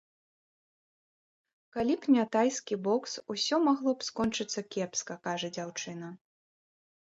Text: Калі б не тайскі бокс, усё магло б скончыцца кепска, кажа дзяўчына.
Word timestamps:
Калі 1.75 1.93
б 1.99 2.03
не 2.15 2.25
тайскі 2.37 2.75
бокс, 2.89 3.11
усё 3.35 3.55
магло 3.69 3.91
б 3.99 4.11
скончыцца 4.11 4.67
кепска, 4.73 5.13
кажа 5.29 5.55
дзяўчына. 5.59 6.15